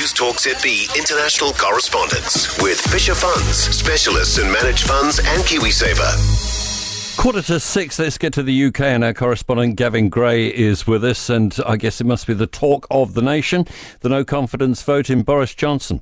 [0.00, 7.18] News Talk ZB international correspondence with Fisher Funds, specialists in managed funds and KiwiSaver.
[7.18, 11.04] Quarter to six, let's get to the UK, and our correspondent Gavin Gray is with
[11.04, 11.28] us.
[11.28, 13.66] And I guess it must be the talk of the nation
[14.00, 16.00] the no confidence vote in Boris Johnson.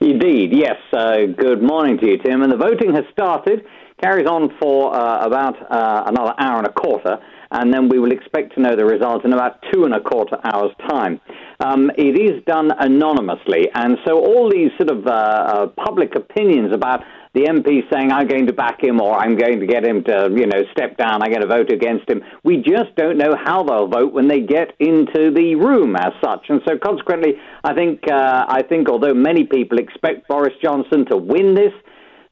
[0.00, 0.78] Indeed, yes.
[0.90, 2.40] Uh, good morning to you, Tim.
[2.40, 3.66] And the voting has started,
[4.02, 7.18] carries on for uh, about uh, another hour and a quarter
[7.50, 10.36] and then we will expect to know the results in about two and a quarter
[10.44, 11.20] hours' time.
[11.60, 16.72] Um, it is done anonymously, and so all these sort of uh, uh, public opinions
[16.72, 17.00] about
[17.34, 20.30] the MP saying, I'm going to back him or I'm going to get him to,
[20.34, 22.22] you know, step down, I'm going to vote against him.
[22.42, 26.46] We just don't know how they'll vote when they get into the room as such.
[26.48, 31.16] And so consequently, I think, uh, I think although many people expect Boris Johnson to
[31.16, 31.72] win this,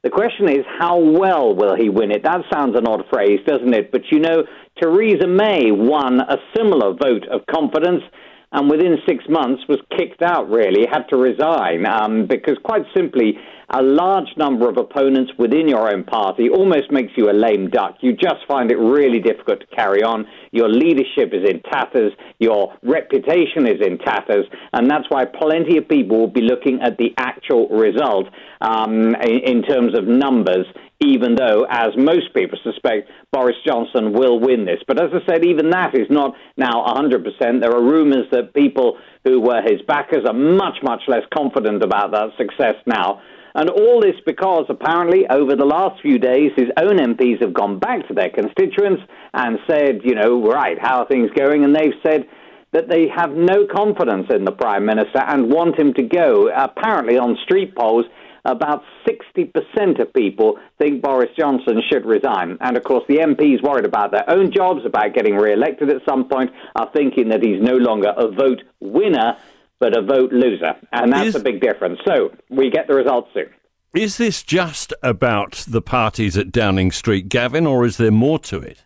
[0.03, 2.23] the question is, how well will he win it?
[2.23, 3.91] That sounds an odd phrase, doesn't it?
[3.91, 4.43] But you know,
[4.81, 8.03] Theresa May won a similar vote of confidence
[8.51, 13.37] and within six months was kicked out, really, had to resign um, because, quite simply,
[13.69, 17.97] a large number of opponents within your own party almost makes you a lame duck.
[17.99, 20.25] You just find it really difficult to carry on.
[20.51, 25.89] Your leadership is in tatters, your reputation is in tatters, and that's why plenty of
[25.89, 28.27] people will be looking at the actual result
[28.61, 30.65] um, in, in terms of numbers
[30.99, 34.79] even though, as most people suspect, Boris Johnson will win this.
[34.87, 37.61] But as I said, even that is not now 100%.
[37.61, 42.11] There are rumours that people who were his backers are much, much less confident about
[42.11, 43.21] that success now.
[43.53, 47.79] And all this because apparently over the last few days, his own MPs have gone
[47.79, 49.01] back to their constituents
[49.33, 51.63] and said, you know, right, how are things going?
[51.63, 52.27] And they've said,
[52.73, 56.49] that they have no confidence in the Prime Minister and want him to go.
[56.53, 58.05] Apparently, on street polls,
[58.45, 62.57] about 60% of people think Boris Johnson should resign.
[62.61, 66.01] And of course, the MPs worried about their own jobs, about getting re elected at
[66.07, 69.37] some point, are thinking that he's no longer a vote winner,
[69.79, 70.75] but a vote loser.
[70.91, 71.35] And that's Is...
[71.35, 71.99] a big difference.
[72.05, 73.49] So we get the results soon.
[73.93, 78.59] Is this just about the parties at Downing Street, Gavin, or is there more to
[78.59, 78.83] it?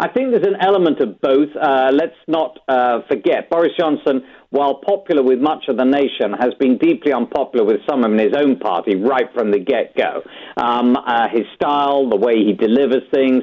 [0.00, 1.48] I think there's an element of both.
[1.54, 6.52] Uh, let's not uh, forget Boris Johnson, while popular with much of the nation, has
[6.60, 10.22] been deeply unpopular with some in his own party right from the get go.
[10.56, 13.42] Um, uh, his style, the way he delivers things.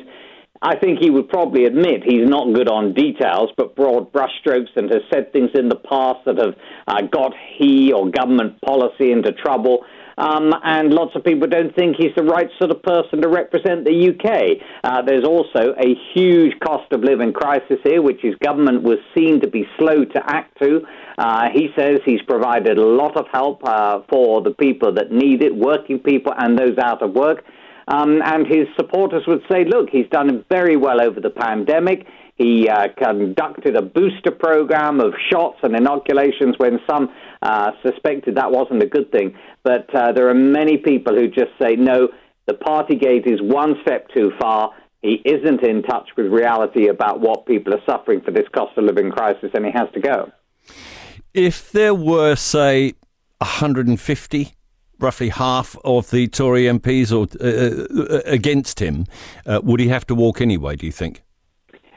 [0.62, 4.90] I think he would probably admit he's not good on details, but broad brushstrokes and
[4.92, 6.56] has said things in the past that have
[6.88, 9.86] uh, got he or government policy into trouble.
[10.18, 13.86] Um, and lots of people don't think he's the right sort of person to represent
[13.86, 14.60] the UK.
[14.84, 19.40] Uh, there's also a huge cost of living crisis here, which his government was seen
[19.40, 20.82] to be slow to act to.
[21.18, 25.42] Uh, he says he's provided a lot of help uh, for the people that need
[25.42, 27.46] it, working people and those out of work.
[27.90, 32.06] Um, and his supporters would say, look, he's done very well over the pandemic.
[32.36, 37.10] He uh, conducted a booster program of shots and inoculations when some
[37.42, 39.36] uh, suspected that wasn't a good thing.
[39.64, 42.10] But uh, there are many people who just say, no,
[42.46, 44.72] the Partygate is one step too far.
[45.02, 48.84] He isn't in touch with reality about what people are suffering for this cost of
[48.84, 50.32] living crisis, and he has to go.
[51.34, 52.94] If there were, say,
[53.40, 54.54] 150
[55.00, 59.06] roughly half of the Tory MPs or uh, uh, against him,
[59.46, 60.76] uh, would he have to walk anyway?
[60.76, 61.24] Do you think?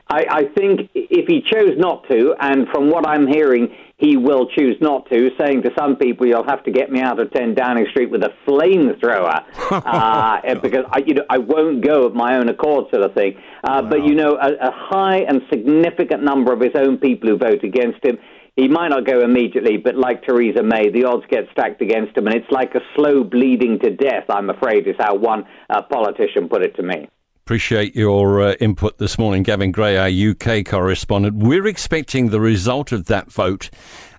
[0.09, 4.47] I, I, think if he chose not to, and from what I'm hearing, he will
[4.47, 7.55] choose not to, saying to some people, "You'll have to get me out of 10
[7.55, 12.37] Downing Street with a flamethrower," uh, because I, you know, I won't go of my
[12.37, 13.39] own accord, sort of thing.
[13.65, 13.89] Uh, wow.
[13.89, 17.65] But you know, a, a high and significant number of his own people who vote
[17.65, 18.19] against him
[18.57, 22.27] he might not go immediately, but like Theresa May, the odds get stacked against him,
[22.27, 26.49] and it's like a slow bleeding to death, I'm afraid, is how one uh, politician
[26.49, 27.09] put it to me.
[27.45, 31.37] Appreciate your uh, input this morning, Gavin Gray, our UK correspondent.
[31.37, 33.69] We're expecting the result of that vote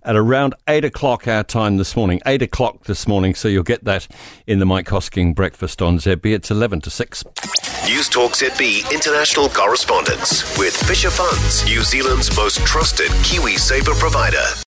[0.03, 2.19] at around 8 o'clock our time this morning.
[2.25, 4.07] 8 o'clock this morning, so you'll get that
[4.45, 6.33] in the Mike Hosking breakfast on ZB.
[6.33, 7.23] It's 11 to 6.
[8.03, 14.53] News Talk ZB international correspondence with Fisher Funds, New Zealand's most trusted KiwiSaver provider.